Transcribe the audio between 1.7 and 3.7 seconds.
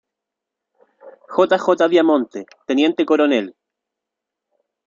Viamonte, Tte, Cnel.